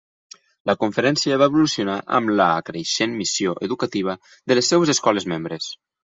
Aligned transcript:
La 0.69 0.75
conferència 0.83 1.37
va 1.41 1.47
evolucionar 1.53 1.97
amb 2.21 2.33
la 2.39 2.47
creixent 2.71 3.15
missió 3.19 3.55
educativa 3.69 4.19
de 4.33 4.59
les 4.61 4.73
seves 4.75 4.95
escoles 4.97 5.31
membres. 5.37 5.71